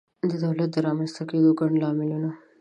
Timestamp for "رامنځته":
0.87-1.23